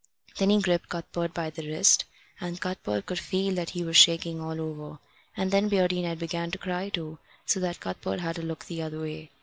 [0.39, 2.05] Then he gripped Cuthbert by the wrist,
[2.39, 4.97] and Cuthbert could feel that he was shaking all over;
[5.37, 8.81] and then Beardy Ned began to cry too, so that Cuthbert had to look the
[8.81, 9.29] other way.